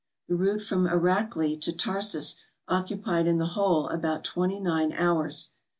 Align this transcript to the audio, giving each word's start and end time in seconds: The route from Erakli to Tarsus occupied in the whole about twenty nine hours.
The 0.27 0.35
route 0.35 0.63
from 0.63 0.87
Erakli 0.87 1.61
to 1.61 1.71
Tarsus 1.71 2.35
occupied 2.67 3.27
in 3.27 3.37
the 3.37 3.45
whole 3.53 3.87
about 3.89 4.23
twenty 4.23 4.59
nine 4.59 4.91
hours. 4.93 5.51